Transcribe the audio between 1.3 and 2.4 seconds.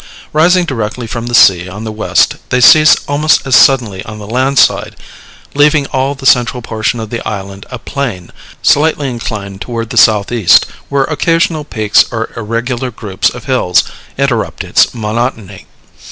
sea on the west,